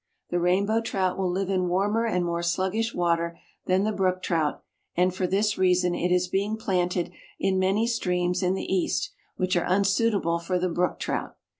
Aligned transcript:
The 0.31 0.39
Rainbow 0.39 0.81
Trout 0.81 1.15
will 1.15 1.29
live 1.29 1.51
in 1.51 1.67
warmer 1.67 2.07
and 2.07 2.25
more 2.25 2.41
sluggish 2.41 2.91
water 2.91 3.37
than 3.67 3.83
the 3.83 3.91
Brook 3.91 4.23
Trout, 4.23 4.63
and 4.97 5.13
for 5.13 5.27
this 5.27 5.59
reason 5.59 5.93
it 5.93 6.11
is 6.11 6.27
being 6.27 6.57
planted 6.57 7.11
in 7.39 7.59
many 7.59 7.85
streams 7.85 8.41
in 8.41 8.55
the 8.55 8.63
east, 8.65 9.11
which 9.35 9.55
are 9.55 9.67
unsuitable 9.71 10.39
for 10.39 10.57
the 10.57 10.69
Brook 10.69 10.97
Trout. 10.97 11.35